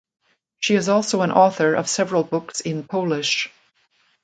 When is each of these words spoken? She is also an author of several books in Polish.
She 0.59 0.73
is 0.73 0.89
also 0.89 1.21
an 1.21 1.31
author 1.31 1.75
of 1.75 1.87
several 1.87 2.23
books 2.23 2.59
in 2.59 2.85
Polish. 2.85 3.51